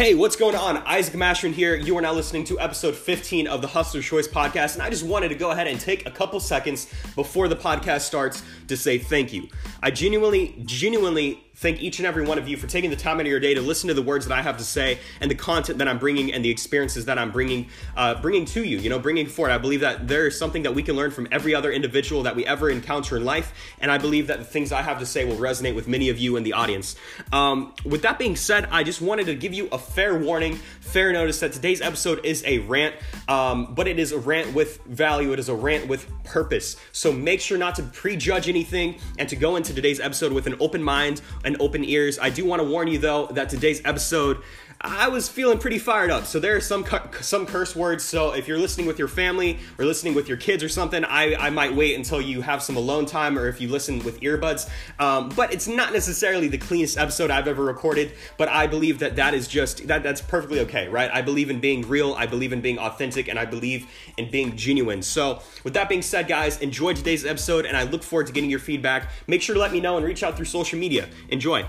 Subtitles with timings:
[0.00, 0.78] Hey, what's going on?
[0.78, 1.76] Isaac Mashman here.
[1.76, 5.04] You are now listening to episode 15 of the Hustler's Choice podcast, and I just
[5.04, 8.96] wanted to go ahead and take a couple seconds before the podcast starts to say
[8.96, 9.48] thank you.
[9.82, 13.20] I genuinely, genuinely thank each and every one of you for taking the time out
[13.20, 15.34] of your day to listen to the words that I have to say and the
[15.34, 18.78] content that I'm bringing and the experiences that I'm bringing, uh, bringing to you.
[18.78, 19.52] You know, bringing forward.
[19.52, 22.34] I believe that there is something that we can learn from every other individual that
[22.34, 25.26] we ever encounter in life, and I believe that the things I have to say
[25.26, 26.96] will resonate with many of you in the audience.
[27.30, 31.12] Um, with that being said, I just wanted to give you a fair warning, fair
[31.12, 32.94] notice that today's episode is a rant,
[33.28, 35.34] um, but it is a rant with value.
[35.34, 36.76] It is a rant with purpose.
[36.92, 40.56] So make sure not to prejudge anything and to go into today's episode with an
[40.58, 41.20] open mind
[41.50, 42.18] and open ears.
[42.18, 44.38] I do want to warn you though that today's episode
[44.82, 46.24] I was feeling pretty fired up.
[46.24, 46.86] So there are some
[47.20, 48.02] some curse words.
[48.02, 51.34] So if you're listening with your family or listening with your kids or something, I,
[51.34, 54.70] I might wait until you have some alone time or if you listen with earbuds.
[54.98, 58.12] Um, but it's not necessarily the cleanest episode I've ever recorded.
[58.38, 61.10] But I believe that that is just that that's perfectly okay, right?
[61.12, 62.14] I believe in being real.
[62.14, 63.86] I believe in being authentic, and I believe
[64.16, 65.02] in being genuine.
[65.02, 68.48] So with that being said, guys, enjoy today's episode, and I look forward to getting
[68.48, 69.10] your feedback.
[69.26, 71.10] Make sure to let me know and reach out through social media.
[71.28, 71.66] Enjoy.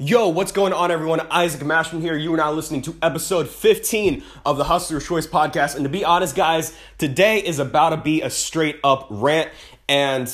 [0.00, 1.18] Yo, what's going on, everyone?
[1.28, 2.16] Isaac Mashman here.
[2.16, 5.74] You are now listening to episode 15 of the Hustler's Choice podcast.
[5.74, 9.50] And to be honest, guys, today is about to be a straight up rant.
[9.88, 10.32] And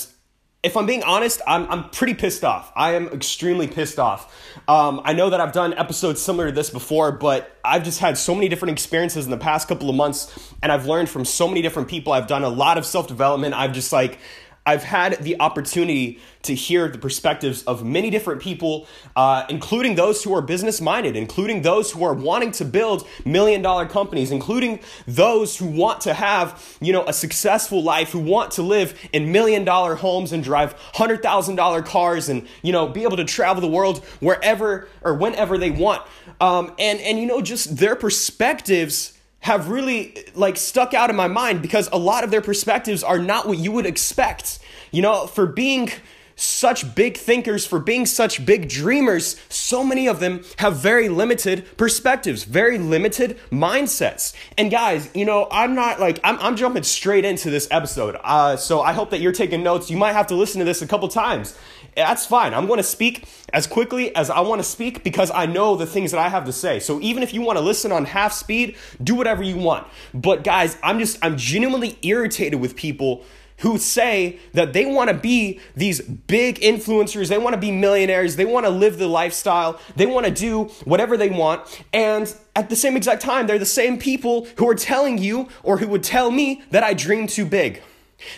[0.62, 2.72] if I'm being honest, I'm, I'm pretty pissed off.
[2.76, 4.34] I am extremely pissed off.
[4.68, 8.18] Um, I know that I've done episodes similar to this before, but I've just had
[8.18, 11.48] so many different experiences in the past couple of months, and I've learned from so
[11.48, 12.12] many different people.
[12.12, 13.54] I've done a lot of self development.
[13.54, 14.18] I've just like,
[14.66, 20.22] I've had the opportunity to hear the perspectives of many different people, uh, including those
[20.22, 24.80] who are business minded, including those who are wanting to build million dollar companies, including
[25.06, 29.32] those who want to have, you know, a successful life, who want to live in
[29.32, 33.24] million dollar homes and drive hundred thousand dollar cars and, you know, be able to
[33.24, 36.02] travel the world wherever or whenever they want.
[36.40, 39.14] Um, and, and, you know, just their perspectives
[39.44, 43.18] have really like stuck out in my mind because a lot of their perspectives are
[43.18, 44.58] not what you would expect.
[44.90, 45.90] You know, for being
[46.34, 51.77] such big thinkers, for being such big dreamers, so many of them have very limited
[51.77, 54.34] perspectives, very limited mindsets.
[54.56, 58.16] And guys, you know, I'm not like, I'm, I'm jumping straight into this episode.
[58.24, 59.90] Uh, so I hope that you're taking notes.
[59.90, 61.54] You might have to listen to this a couple times
[61.96, 62.55] that's fine.
[62.55, 65.86] I'm going to speak as quickly as I want to speak because I know the
[65.86, 66.80] things that I have to say.
[66.80, 69.86] So even if you want to listen on half speed, do whatever you want.
[70.12, 73.24] But guys, I'm just I'm genuinely irritated with people
[73.58, 78.36] who say that they want to be these big influencers, they want to be millionaires,
[78.36, 82.68] they want to live the lifestyle, they want to do whatever they want, and at
[82.68, 86.02] the same exact time, they're the same people who are telling you or who would
[86.02, 87.80] tell me that I dream too big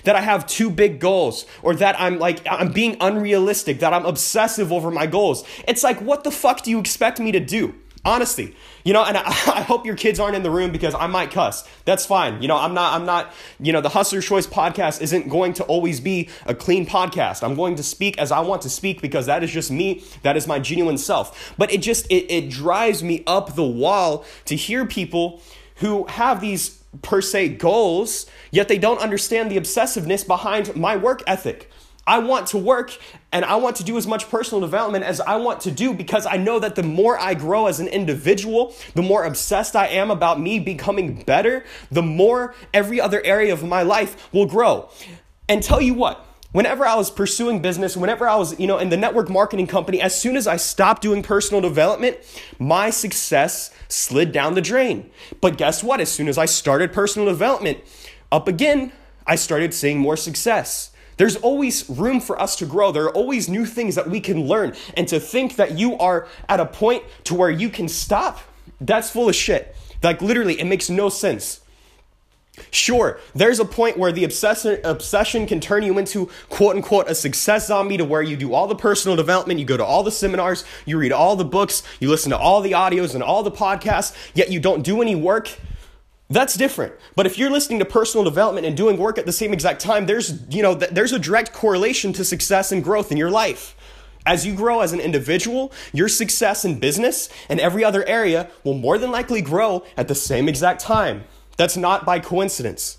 [0.05, 4.07] that I have too big goals or that I'm like I'm being unrealistic, that I'm
[4.07, 5.45] obsessive over my goals.
[5.67, 7.75] It's like what the fuck do you expect me to do?
[8.07, 8.55] Honestly,
[8.85, 11.33] you know, and I, I, hope your kids aren't in the room because I might
[11.33, 11.69] cuss.
[11.85, 12.41] That's fine.
[12.41, 15.65] You know, I'm not, I'm not, you know, the Hustler Choice podcast isn't going to
[15.65, 17.43] always be a clean podcast.
[17.43, 20.05] I'm going to speak as I want to speak because that is just me.
[20.23, 21.53] That is my genuine self.
[21.59, 25.43] But it just, it, it drives me up the wall to hear people
[25.77, 31.23] who have these per se goals, yet they don't understand the obsessiveness behind my work
[31.27, 31.71] ethic.
[32.07, 32.97] I want to work
[33.33, 36.25] and I want to do as much personal development as I want to do because
[36.25, 40.13] I know that the more I grow as an individual, the more obsessed I am
[40.13, 44.89] about me becoming better, the more every other area of my life will grow.
[45.49, 46.26] And tell you what,
[46.57, 50.01] whenever I was pursuing business, whenever I was, you know, in the network marketing company,
[50.01, 52.17] as soon as I stopped doing personal development,
[52.59, 55.11] my success slid down the drain.
[55.43, 56.01] But guess what?
[56.01, 57.81] As soon as I started personal development,
[58.33, 58.93] up again,
[59.27, 60.93] I started seeing more success.
[61.19, 62.91] There's always room for us to grow.
[62.91, 64.75] There are always new things that we can learn.
[64.97, 68.41] And to think that you are at a point to where you can stop,
[68.81, 69.77] that's full of shit.
[70.03, 71.61] Like literally, it makes no sense.
[72.71, 77.15] Sure, there's a point where the obsession, obsession can turn you into quote unquote a
[77.15, 80.11] success zombie to where you do all the personal development, you go to all the
[80.11, 83.51] seminars, you read all the books, you listen to all the audios and all the
[83.51, 85.51] podcasts, yet you don't do any work.
[86.29, 86.93] That's different.
[87.15, 90.07] But if you're listening to personal development and doing work at the same exact time,
[90.07, 93.77] there's, you know, there's a direct correlation to success and growth in your life.
[94.27, 98.75] As you grow as an individual, your success in business and every other area will
[98.75, 101.25] more than likely grow at the same exact time.
[101.57, 102.99] That's not by coincidence.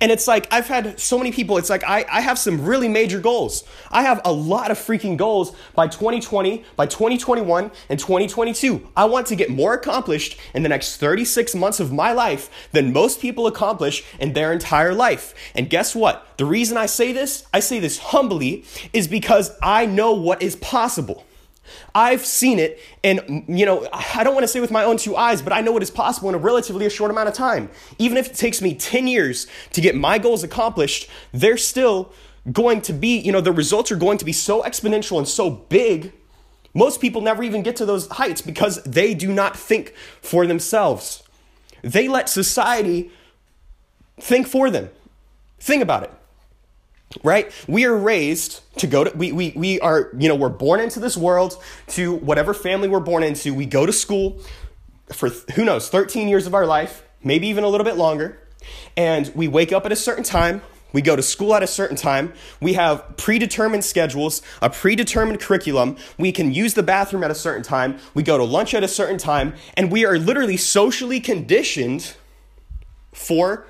[0.00, 2.88] And it's like, I've had so many people, it's like, I, I have some really
[2.88, 3.64] major goals.
[3.90, 8.88] I have a lot of freaking goals by 2020, by 2021, and 2022.
[8.96, 12.92] I want to get more accomplished in the next 36 months of my life than
[12.92, 15.34] most people accomplish in their entire life.
[15.54, 16.26] And guess what?
[16.36, 20.56] The reason I say this, I say this humbly, is because I know what is
[20.56, 21.24] possible.
[21.94, 25.16] I've seen it, and you know, I don't want to say with my own two
[25.16, 27.70] eyes, but I know it is possible in a relatively a short amount of time.
[27.98, 32.12] Even if it takes me 10 years to get my goals accomplished, they're still
[32.52, 35.50] going to be, you know, the results are going to be so exponential and so
[35.50, 36.12] big.
[36.74, 41.22] Most people never even get to those heights because they do not think for themselves.
[41.82, 43.10] They let society
[44.20, 44.90] think for them.
[45.58, 46.12] Think about it
[47.22, 50.80] right we are raised to go to we, we we are you know we're born
[50.80, 54.40] into this world to whatever family we're born into we go to school
[55.12, 58.40] for who knows 13 years of our life maybe even a little bit longer
[58.96, 60.60] and we wake up at a certain time
[60.94, 62.32] we go to school at a certain time.
[62.60, 65.96] We have predetermined schedules, a predetermined curriculum.
[66.18, 67.98] We can use the bathroom at a certain time.
[68.14, 69.54] We go to lunch at a certain time.
[69.76, 72.14] And we are literally socially conditioned
[73.12, 73.66] for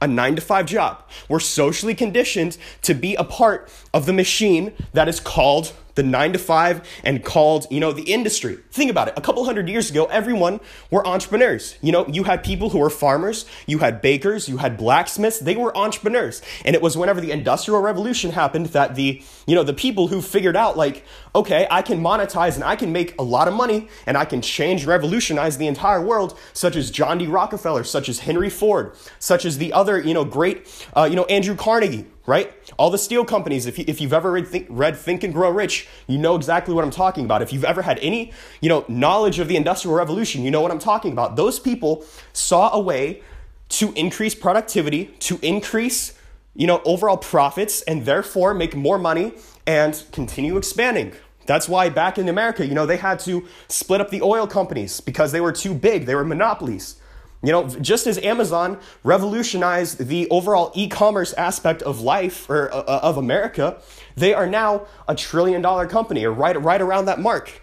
[0.00, 1.02] a nine to five job.
[1.28, 6.32] We're socially conditioned to be a part of the machine that is called the nine
[6.32, 8.58] to five and called, you know, the industry.
[8.70, 9.14] Think about it.
[9.16, 10.60] A couple hundred years ago, everyone
[10.90, 11.76] were entrepreneurs.
[11.80, 15.56] You know, you had people who were farmers, you had bakers, you had blacksmiths, they
[15.56, 16.42] were entrepreneurs.
[16.64, 20.20] And it was whenever the industrial revolution happened that the, you know, the people who
[20.20, 21.04] figured out like,
[21.34, 24.40] okay, I can monetize and I can make a lot of money and I can
[24.40, 27.26] change, revolutionize the entire world, such as John D.
[27.26, 30.66] Rockefeller, such as Henry Ford, such as the other, you know, great,
[30.96, 32.52] uh, you know, Andrew Carnegie, right?
[32.78, 35.50] All the steel companies, if, you, if you've ever read think, read think and Grow
[35.50, 37.42] Rich, you know exactly what I'm talking about.
[37.42, 40.70] If you've ever had any, you know, knowledge of the Industrial Revolution, you know what
[40.70, 41.36] I'm talking about.
[41.36, 43.22] Those people saw a way
[43.70, 46.18] to increase productivity, to increase,
[46.54, 49.34] you know, overall profits, and therefore make more money
[49.66, 51.12] and continue expanding.
[51.46, 55.00] That's why back in America, you know, they had to split up the oil companies
[55.00, 56.06] because they were too big.
[56.06, 56.96] They were monopolies.
[57.44, 63.18] You know, just as Amazon revolutionized the overall e-commerce aspect of life or uh, of
[63.18, 63.76] America,
[64.16, 67.60] they are now a trillion dollar company or right right around that mark.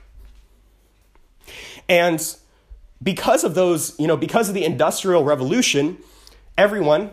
[1.89, 2.35] And
[3.01, 5.97] because of those, you know, because of the industrial revolution,
[6.57, 7.09] everyone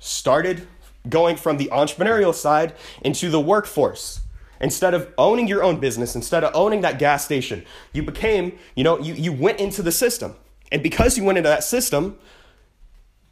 [0.00, 0.66] started
[1.08, 4.22] going from the entrepreneurial side into the workforce.
[4.60, 8.82] Instead of owning your own business, instead of owning that gas station, you became, you
[8.82, 10.34] know, you, you went into the system.
[10.70, 12.18] And because you went into that system,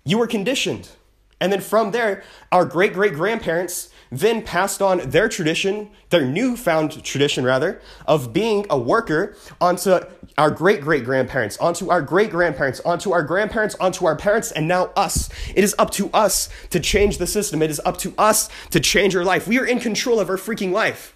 [0.05, 0.89] you were conditioned.
[1.41, 7.03] And then from there, our great great grandparents then passed on their tradition, their newfound
[7.05, 9.99] tradition rather, of being a worker onto
[10.39, 14.69] our great great grandparents, onto our great grandparents, onto our grandparents, onto our parents, and
[14.69, 15.29] now us.
[15.55, 17.61] It is up to us to change the system.
[17.63, 19.49] It is up to us to change our life.
[19.49, 21.16] We are in control of our freaking life.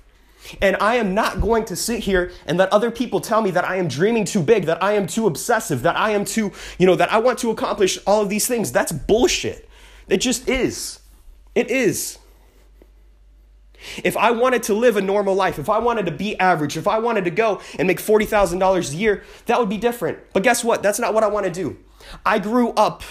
[0.61, 3.65] And I am not going to sit here and let other people tell me that
[3.65, 6.87] I am dreaming too big, that I am too obsessive, that I am too, you
[6.87, 8.73] know, that I want to accomplish all of these things.
[8.73, 9.69] That's bullshit.
[10.09, 11.01] It just is.
[11.55, 12.19] It is.
[14.05, 16.87] If I wanted to live a normal life, if I wanted to be average, if
[16.87, 20.19] I wanted to go and make $40,000 a year, that would be different.
[20.33, 20.83] But guess what?
[20.83, 21.79] That's not what I want to do.
[22.25, 23.03] I grew up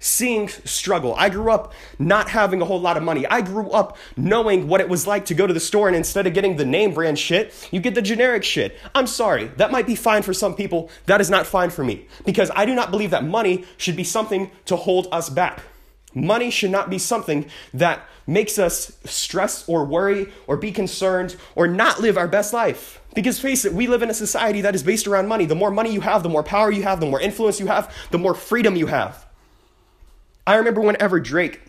[0.00, 1.14] seeing struggle.
[1.16, 3.26] I grew up not having a whole lot of money.
[3.26, 6.26] I grew up knowing what it was like to go to the store and instead
[6.26, 8.78] of getting the name brand shit, you get the generic shit.
[8.94, 10.90] I'm sorry, that might be fine for some people.
[11.06, 14.04] That is not fine for me because I do not believe that money should be
[14.04, 15.62] something to hold us back.
[16.14, 21.66] Money should not be something that makes us stress or worry or be concerned or
[21.66, 23.00] not live our best life.
[23.14, 25.46] Because face it, we live in a society that is based around money.
[25.46, 27.92] The more money you have, the more power you have, the more influence you have,
[28.10, 29.27] the more freedom you have.
[30.48, 31.60] I remember whenever Drake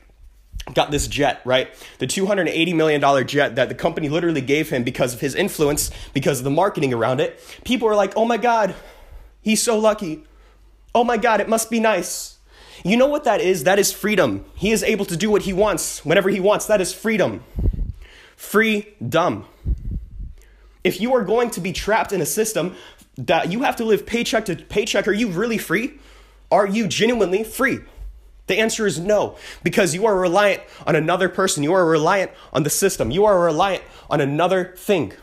[0.73, 1.67] got this jet, right?
[1.97, 6.37] The $280 million jet that the company literally gave him because of his influence, because
[6.37, 7.41] of the marketing around it.
[7.65, 8.73] People were like, oh my God,
[9.41, 10.23] he's so lucky.
[10.95, 12.37] Oh my God, it must be nice.
[12.85, 13.65] You know what that is?
[13.65, 14.45] That is freedom.
[14.55, 16.67] He is able to do what he wants whenever he wants.
[16.67, 17.43] That is freedom.
[18.37, 19.45] Free dumb.
[20.85, 22.77] If you are going to be trapped in a system
[23.17, 25.99] that you have to live paycheck to paycheck, are you really free?
[26.49, 27.79] Are you genuinely free?
[28.49, 31.61] The answer is no, because you are reliant on another person.
[31.61, 33.11] You are reliant on the system.
[33.11, 35.13] You are reliant on another thing.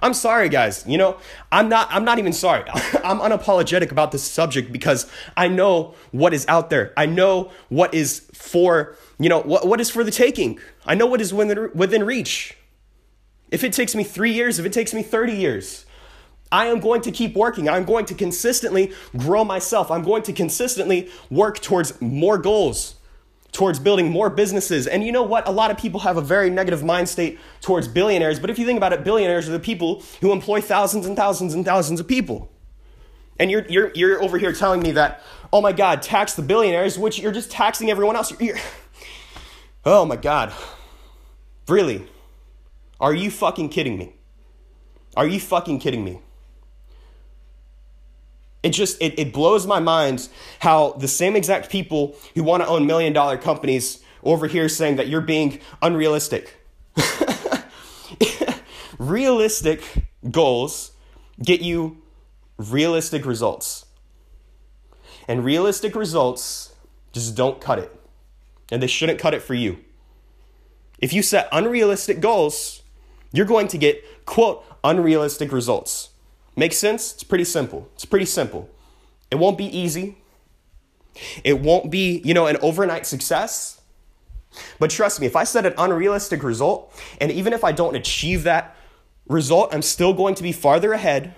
[0.00, 0.84] I'm sorry, guys.
[0.86, 1.16] You know,
[1.50, 1.88] I'm not.
[1.90, 2.62] I'm not even sorry.
[2.70, 6.92] I'm unapologetic about this subject because I know what is out there.
[6.96, 8.96] I know what is for.
[9.18, 10.60] You know what what is for the taking.
[10.86, 12.56] I know what is within within reach.
[13.50, 15.86] If it takes me three years, if it takes me thirty years,
[16.50, 17.68] I am going to keep working.
[17.68, 19.90] I'm going to consistently grow myself.
[19.90, 22.94] I'm going to consistently work towards more goals,
[23.52, 24.86] towards building more businesses.
[24.86, 25.46] And you know what?
[25.46, 28.40] A lot of people have a very negative mind state towards billionaires.
[28.40, 31.54] But if you think about it, billionaires are the people who employ thousands and thousands
[31.54, 32.50] and thousands of people.
[33.38, 36.98] And you're, you're, you're over here telling me that, oh my God, tax the billionaires,
[36.98, 38.30] which you're just taxing everyone else.
[38.30, 38.58] You're, you're,
[39.84, 40.52] oh my God.
[41.68, 42.08] Really?
[43.00, 44.14] Are you fucking kidding me?
[45.16, 46.20] Are you fucking kidding me?
[48.62, 50.28] It just it, it blows my mind
[50.60, 54.96] how the same exact people who want to own million dollar companies over here saying
[54.96, 56.56] that you're being unrealistic.
[58.98, 60.92] realistic goals
[61.42, 61.98] get you
[62.56, 63.86] realistic results.
[65.28, 66.74] And realistic results
[67.12, 67.94] just don't cut it.
[68.70, 69.78] And they shouldn't cut it for you.
[70.98, 72.82] If you set unrealistic goals,
[73.32, 76.10] you're going to get, quote, unrealistic results.
[76.58, 77.12] Make sense?
[77.14, 77.88] It's pretty simple.
[77.94, 78.68] It's pretty simple.
[79.30, 80.18] It won't be easy.
[81.44, 83.80] It won't be, you know, an overnight success.
[84.80, 88.42] But trust me, if I set an unrealistic result, and even if I don't achieve
[88.42, 88.74] that
[89.28, 91.32] result, I'm still going to be farther ahead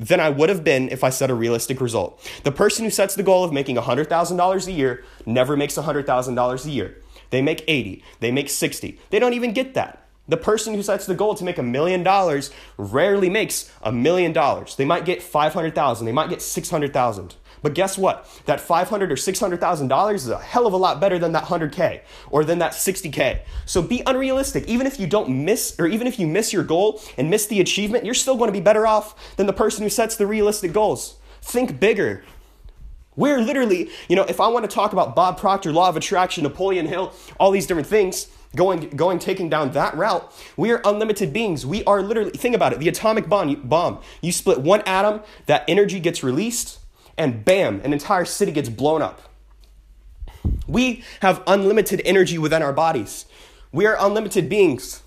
[0.00, 2.20] than I would have been if I set a realistic result.
[2.42, 6.70] The person who sets the goal of making $100,000 a year never makes $100,000 a
[6.70, 6.96] year.
[7.30, 8.98] They make 80, they make 60.
[9.10, 10.07] They don't even get that.
[10.28, 14.32] The person who sets the goal to make a million dollars rarely makes a million
[14.32, 14.76] dollars.
[14.76, 17.34] They might get 500,000, they might get 600,000.
[17.62, 18.28] But guess what?
[18.44, 22.02] That 500 or 600,000 dollars is a hell of a lot better than that 100k
[22.30, 23.40] or than that 60k.
[23.64, 24.66] So be unrealistic.
[24.68, 27.60] Even if you don't miss or even if you miss your goal and miss the
[27.60, 30.72] achievement, you're still going to be better off than the person who sets the realistic
[30.72, 31.16] goals.
[31.42, 32.22] Think bigger.
[33.16, 36.44] We're literally, you know, if I want to talk about Bob Proctor, law of attraction,
[36.44, 41.32] Napoleon Hill, all these different things, going going taking down that route we are unlimited
[41.32, 41.66] beings.
[41.66, 44.00] We are literally think about it the atomic bomb bomb.
[44.20, 46.78] You split one atom that energy gets released
[47.16, 49.20] and bam an entire city gets blown up.
[50.66, 53.26] We have unlimited energy within our bodies.
[53.72, 55.02] We are unlimited beings.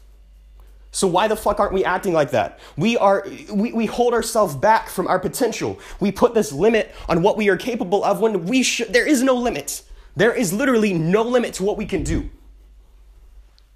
[0.91, 2.59] So why the fuck aren't we acting like that?
[2.77, 5.79] We are we, we hold ourselves back from our potential.
[5.99, 9.23] We put this limit on what we are capable of when we should there is
[9.23, 9.83] no limit.
[10.15, 12.29] There is literally no limit to what we can do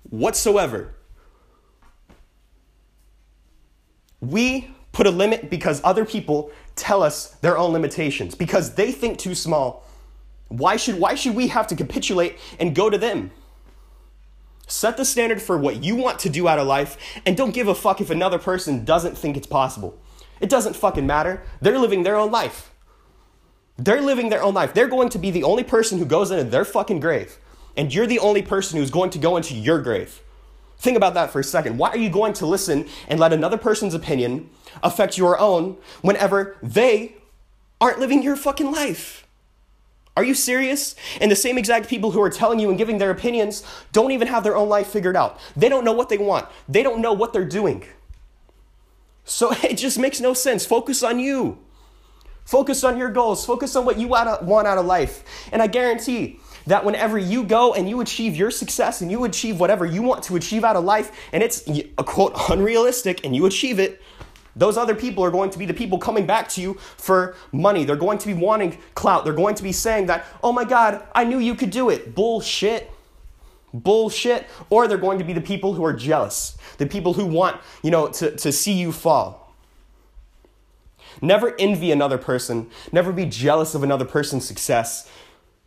[0.09, 0.93] whatsoever.
[4.21, 9.17] We put a limit because other people tell us their own limitations because they think
[9.19, 9.83] too small.
[10.47, 13.31] Why should, why should we have to capitulate and go to them?
[14.67, 17.67] Set the standard for what you want to do out of life and don't give
[17.67, 19.99] a fuck if another person doesn't think it's possible.
[20.39, 21.43] It doesn't fucking matter.
[21.61, 22.71] They're living their own life.
[23.77, 24.73] They're living their own life.
[24.73, 27.37] They're going to be the only person who goes into their fucking grave
[27.77, 30.21] and you're the only person who's going to go into your grave.
[30.77, 31.77] Think about that for a second.
[31.77, 34.49] Why are you going to listen and let another person's opinion
[34.83, 37.15] affect your own whenever they
[37.79, 39.25] aren't living your fucking life?
[40.17, 40.95] Are you serious?
[41.19, 44.27] And the same exact people who are telling you and giving their opinions don't even
[44.27, 45.39] have their own life figured out.
[45.57, 47.83] They don't know what they want, they don't know what they're doing.
[49.25, 50.65] So it just makes no sense.
[50.65, 51.59] Focus on you.
[52.45, 53.45] Focus on your goals.
[53.45, 54.29] Focus on what you want
[54.67, 55.23] out of life.
[55.51, 59.59] And I guarantee that whenever you go and you achieve your success and you achieve
[59.59, 63.45] whatever you want to achieve out of life, and it's a quote unrealistic, and you
[63.45, 64.01] achieve it,
[64.55, 67.83] those other people are going to be the people coming back to you for money.
[67.83, 69.25] They're going to be wanting clout.
[69.25, 72.15] They're going to be saying that, oh my God, I knew you could do it.
[72.15, 72.89] Bullshit.
[73.73, 74.47] Bullshit.
[74.69, 77.91] Or they're going to be the people who are jealous, the people who want, you
[77.91, 79.53] know, to, to see you fall.
[81.21, 82.69] Never envy another person.
[82.93, 85.09] Never be jealous of another person's success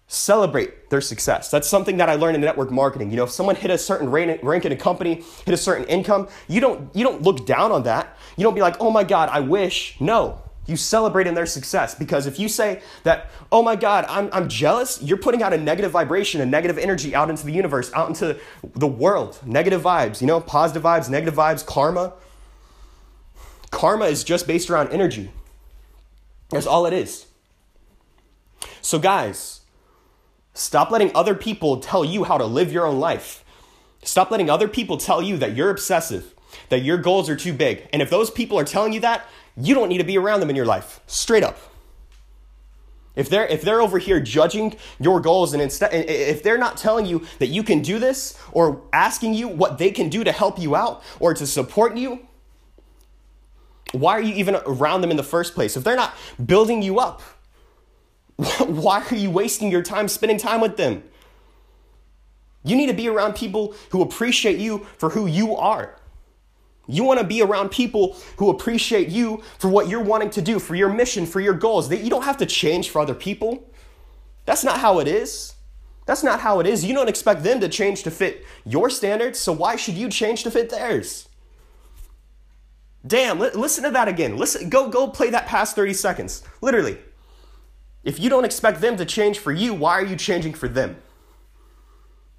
[0.08, 1.50] celebrate their success.
[1.50, 3.10] That's something that I learned in network marketing.
[3.10, 6.28] You know, if someone hit a certain rank in a company, hit a certain income,
[6.48, 8.16] you don't you don't look down on that.
[8.36, 10.42] You don't be like, "Oh my god, I wish." No.
[10.66, 14.48] You celebrate in their success because if you say that, "Oh my god, I'm I'm
[14.48, 18.08] jealous," you're putting out a negative vibration, a negative energy out into the universe, out
[18.08, 18.38] into
[18.74, 19.38] the world.
[19.44, 22.14] Negative vibes, you know, positive vibes, negative vibes, karma.
[23.70, 25.30] Karma is just based around energy.
[26.50, 27.26] That's all it is.
[28.80, 29.60] So guys,
[30.58, 33.44] Stop letting other people tell you how to live your own life.
[34.02, 36.34] Stop letting other people tell you that you're obsessive,
[36.68, 37.88] that your goals are too big.
[37.92, 40.50] And if those people are telling you that, you don't need to be around them
[40.50, 40.98] in your life.
[41.06, 41.58] Straight up.
[43.14, 47.06] If they're if they're over here judging your goals and instead if they're not telling
[47.06, 50.58] you that you can do this or asking you what they can do to help
[50.58, 52.26] you out or to support you,
[53.92, 55.76] why are you even around them in the first place?
[55.76, 57.22] If they're not building you up,
[58.66, 61.02] Why are you wasting your time spending time with them?
[62.62, 65.96] You need to be around people who appreciate you for who you are.
[66.86, 70.58] You want to be around people who appreciate you for what you're wanting to do,
[70.58, 71.88] for your mission, for your goals.
[71.88, 73.70] That you don't have to change for other people.
[74.46, 75.54] That's not how it is.
[76.06, 76.84] That's not how it is.
[76.84, 80.44] You don't expect them to change to fit your standards, so why should you change
[80.44, 81.28] to fit theirs?
[83.06, 84.38] Damn, li- listen to that again.
[84.38, 86.42] Listen, go go play that past 30 seconds.
[86.62, 86.98] Literally.
[88.04, 90.96] If you don't expect them to change for you, why are you changing for them?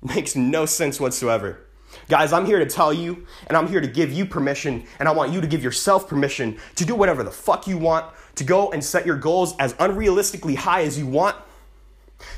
[0.01, 1.65] Makes no sense whatsoever.
[2.07, 5.11] Guys, I'm here to tell you, and I'm here to give you permission, and I
[5.11, 8.71] want you to give yourself permission to do whatever the fuck you want, to go
[8.71, 11.35] and set your goals as unrealistically high as you want,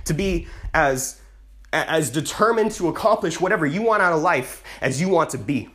[0.05, 1.17] to be as
[1.73, 5.69] as determined to accomplish whatever you want out of life as you want to be.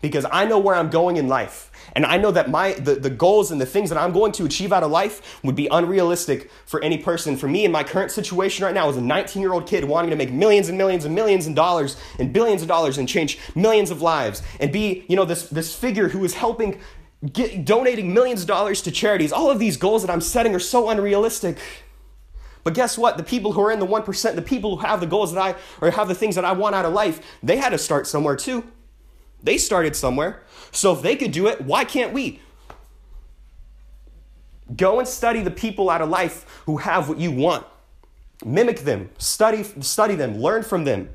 [0.00, 1.70] Because I know where I'm going in life.
[1.94, 4.44] And I know that my the, the goals and the things that I'm going to
[4.44, 7.36] achieve out of life would be unrealistic for any person.
[7.36, 10.10] For me, in my current situation right now, as a 19 year old kid wanting
[10.10, 13.38] to make millions and millions and millions of dollars and billions of dollars and change
[13.54, 16.78] millions of lives and be, you know, this this figure who is helping
[17.32, 19.32] get donating millions of dollars to charities.
[19.32, 21.58] All of these goals that I'm setting are so unrealistic.
[22.62, 23.16] But guess what?
[23.16, 25.54] The people who are in the 1%, the people who have the goals that I,
[25.80, 28.34] or have the things that I want out of life, they had to start somewhere
[28.34, 28.64] too.
[29.42, 30.42] They started somewhere.
[30.72, 32.40] So if they could do it, why can't we?
[34.74, 37.64] Go and study the people out of life who have what you want.
[38.44, 41.10] Mimic them, study, study them, learn from them.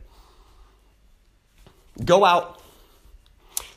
[2.03, 2.61] Go out,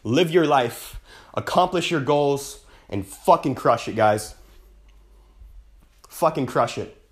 [0.02, 1.00] live your life,
[1.34, 4.34] accomplish your goals, and fucking crush it, guys.
[6.08, 7.03] Fucking crush it.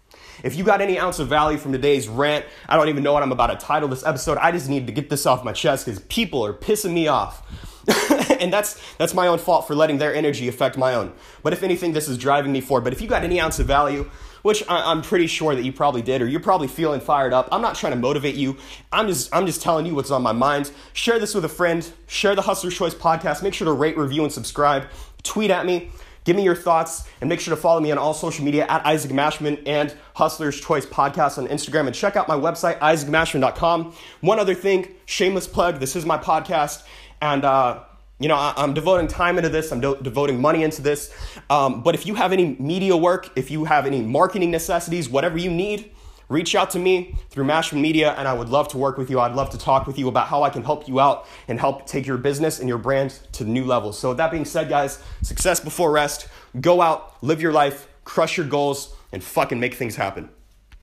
[0.42, 3.22] If you got any ounce of value from today's rant, I don't even know what
[3.22, 4.38] I'm about to title this episode.
[4.38, 7.42] I just need to get this off my chest because people are pissing me off.
[8.40, 11.12] and that's that's my own fault for letting their energy affect my own.
[11.42, 12.84] But if anything, this is driving me forward.
[12.84, 14.08] But if you got any ounce of value,
[14.42, 17.49] which I, am pretty sure that you probably did, or you're probably feeling fired up.
[17.50, 18.56] I'm not trying to motivate you.
[18.92, 20.70] I'm just I'm just telling you what's on my mind.
[20.92, 21.88] Share this with a friend.
[22.06, 23.42] Share the Hustler's Choice podcast.
[23.42, 24.84] Make sure to rate, review, and subscribe.
[25.22, 25.90] Tweet at me.
[26.24, 28.86] Give me your thoughts and make sure to follow me on all social media at
[28.86, 33.94] Isaac Mashman and Hustler's Choice Podcast on Instagram and check out my website, isaacmashman.com.
[34.20, 36.84] One other thing, shameless plug, this is my podcast
[37.20, 37.80] and, uh,
[38.18, 39.72] you know, I, am devoting time into this.
[39.72, 41.12] I'm do- devoting money into this.
[41.50, 45.38] Um, but if you have any media work, if you have any marketing necessities, whatever
[45.38, 45.90] you need,
[46.28, 49.20] reach out to me through Mashman Media, and I would love to work with you.
[49.20, 51.87] I'd love to talk with you about how I can help you out and help
[51.87, 53.98] take your business and your brand to new levels.
[53.98, 56.28] So, with that being said, guys, success before rest.
[56.61, 60.28] Go out, live your life, crush your goals, and fucking make things happen.